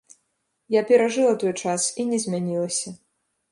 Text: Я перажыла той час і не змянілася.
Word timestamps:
Я 0.75 0.81
перажыла 0.91 1.35
той 1.45 1.53
час 1.67 1.87
і 2.03 2.09
не 2.13 2.21
змянілася. 2.27 2.97